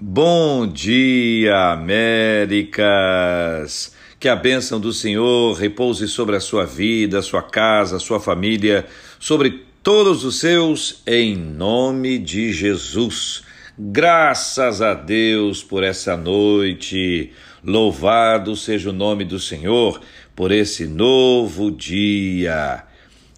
[0.00, 2.86] Bom dia, Américas!
[4.20, 8.86] Que a bênção do Senhor repouse sobre a sua vida, sua casa, sua família,
[9.18, 13.42] sobre todos os seus, em nome de Jesus.
[13.76, 17.32] Graças a Deus por essa noite.
[17.64, 20.00] Louvado seja o nome do Senhor
[20.36, 22.84] por esse novo dia.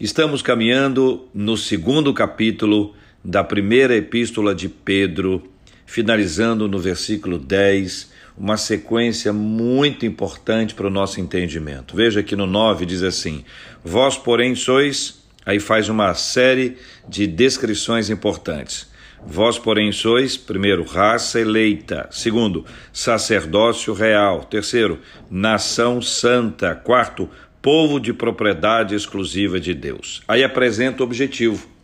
[0.00, 5.48] Estamos caminhando no segundo capítulo da primeira epístola de Pedro
[5.88, 11.96] finalizando no versículo 10, uma sequência muito importante para o nosso entendimento.
[11.96, 13.42] Veja que no 9 diz assim:
[13.82, 15.16] Vós, porém, sois.
[15.46, 16.76] Aí faz uma série
[17.08, 18.86] de descrições importantes.
[19.26, 22.06] Vós, porém, sois, primeiro, raça eleita.
[22.10, 24.44] Segundo, sacerdócio real.
[24.44, 26.74] Terceiro, nação santa.
[26.74, 27.30] Quarto,
[27.62, 30.22] povo de propriedade exclusiva de Deus.
[30.28, 31.77] Aí apresenta o objetivo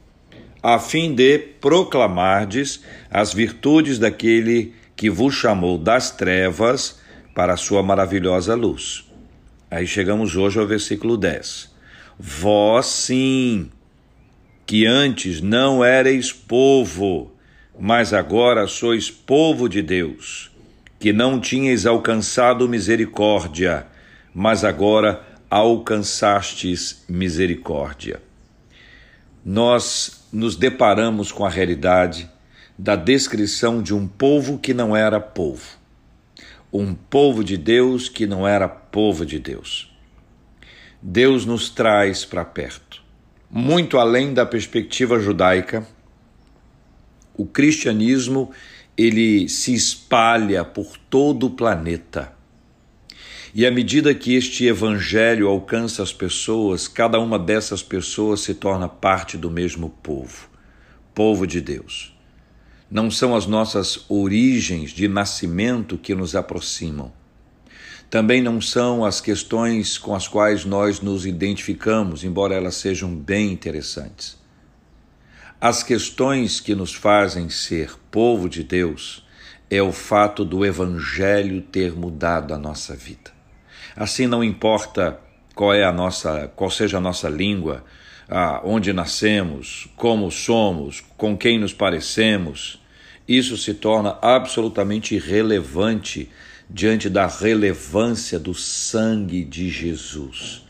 [0.64, 6.98] a fim de proclamardes as virtudes daquele que vos chamou das trevas
[7.34, 9.06] para a sua maravilhosa luz.
[9.70, 11.70] Aí chegamos hoje ao versículo 10.
[12.18, 13.70] Vós sim,
[14.64, 17.30] que antes não erais povo,
[17.78, 20.50] mas agora sois povo de Deus,
[20.98, 23.86] que não tinhais alcançado misericórdia,
[24.32, 28.22] mas agora alcançastes misericórdia.
[29.44, 32.28] Nós nos deparamos com a realidade
[32.76, 35.78] da descrição de um povo que não era povo,
[36.72, 39.96] um povo de Deus que não era povo de Deus.
[41.00, 43.00] Deus nos traz para perto.
[43.48, 45.86] Muito além da perspectiva judaica,
[47.36, 48.50] o cristianismo
[48.96, 52.33] ele se espalha por todo o planeta.
[53.56, 58.88] E à medida que este evangelho alcança as pessoas, cada uma dessas pessoas se torna
[58.88, 60.48] parte do mesmo povo,
[61.14, 62.18] povo de Deus.
[62.90, 67.12] Não são as nossas origens de nascimento que nos aproximam.
[68.10, 73.52] Também não são as questões com as quais nós nos identificamos, embora elas sejam bem
[73.52, 74.36] interessantes.
[75.60, 79.24] As questões que nos fazem ser povo de Deus
[79.70, 83.32] é o fato do Evangelho ter mudado a nossa vida.
[83.96, 85.20] Assim não importa
[85.54, 87.84] qual é a nossa, qual seja a nossa língua,
[88.28, 92.82] ah, onde nascemos, como somos, com quem nos parecemos,
[93.26, 96.28] isso se torna absolutamente irrelevante
[96.68, 100.66] diante da relevância do sangue de Jesus.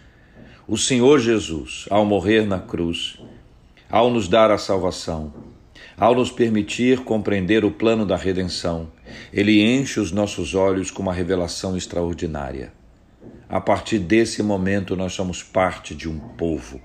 [0.67, 3.19] O Senhor Jesus, ao morrer na cruz,
[3.89, 5.33] ao nos dar a salvação,
[5.97, 8.91] ao nos permitir compreender o plano da redenção,
[9.33, 12.73] ele enche os nossos olhos com uma revelação extraordinária.
[13.55, 16.81] A partir desse momento, nós somos parte de um povo,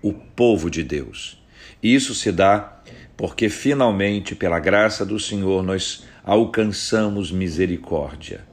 [0.00, 1.42] o povo de Deus.
[1.82, 2.80] E isso se dá
[3.16, 8.46] porque, finalmente, pela graça do Senhor, nós alcançamos misericórdia.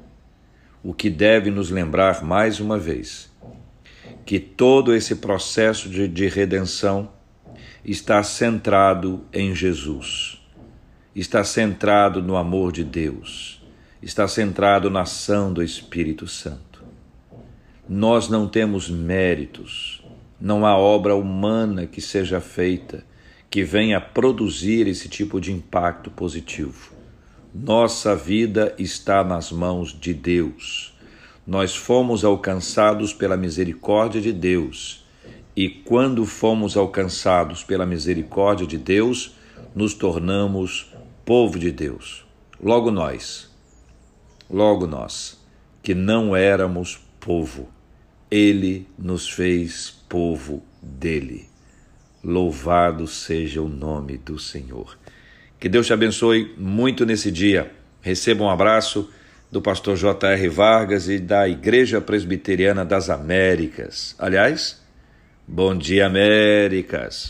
[0.81, 3.31] O que deve nos lembrar mais uma vez
[4.25, 7.12] que todo esse processo de, de redenção
[7.85, 10.41] está centrado em Jesus,
[11.16, 13.63] está centrado no amor de Deus,
[14.02, 16.69] está centrado na ação do Espírito Santo.
[17.91, 20.03] Nós não temos méritos,
[20.39, 23.03] não há obra humana que seja feita
[23.50, 26.91] que venha produzir esse tipo de impacto positivo.
[27.51, 30.94] Nossa vida está nas mãos de Deus.
[31.47, 35.03] Nós fomos alcançados pela misericórdia de Deus.
[35.55, 39.33] E quando fomos alcançados pela misericórdia de Deus,
[39.73, 40.94] nos tornamos
[41.25, 42.23] povo de Deus.
[42.61, 43.49] Logo nós,
[44.47, 45.44] logo nós,
[45.81, 47.78] que não éramos povo
[48.29, 51.47] ele nos fez povo dele.
[52.23, 54.97] Louvado seja o nome do Senhor.
[55.59, 57.72] Que Deus te abençoe muito nesse dia.
[58.01, 59.09] Receba um abraço
[59.51, 60.47] do pastor J.R.
[60.47, 64.16] Vargas e da Igreja Presbiteriana das Américas.
[64.17, 64.81] Aliás,
[65.47, 67.28] bom dia, Américas.